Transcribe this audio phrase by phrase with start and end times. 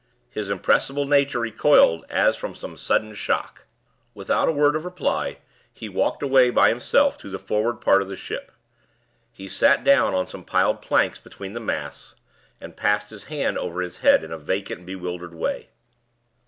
[0.31, 3.65] His impressible nature recoiled as from some sudden shock.
[4.15, 5.37] Without a word of reply,
[5.71, 8.51] he walked away by himself to the forward part of the ship.
[9.31, 12.15] He sat down on some piled planks between the masts,
[12.59, 15.69] and passed his hand over his head in a vacant, bewildered way.